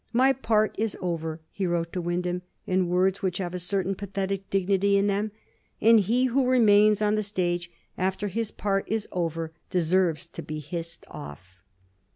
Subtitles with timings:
[0.13, 3.93] My part is over," he wrote to Wynd ham, in words which have a certain
[3.93, 5.31] pathetic dignity in them, '^
[5.79, 10.57] and he who remains on the stage after his part is over deserves to be
[10.57, 11.37] hissed oflp."